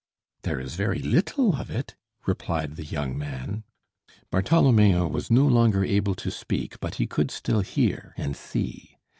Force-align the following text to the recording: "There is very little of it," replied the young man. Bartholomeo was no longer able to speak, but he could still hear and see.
"There 0.41 0.59
is 0.59 0.73
very 0.73 0.97
little 0.97 1.57
of 1.57 1.69
it," 1.69 1.95
replied 2.25 2.75
the 2.75 2.83
young 2.83 3.15
man. 3.15 3.65
Bartholomeo 4.31 5.07
was 5.07 5.29
no 5.29 5.45
longer 5.45 5.85
able 5.85 6.15
to 6.15 6.31
speak, 6.31 6.79
but 6.79 6.95
he 6.95 7.05
could 7.05 7.29
still 7.29 7.61
hear 7.61 8.15
and 8.17 8.35
see. 8.35 8.97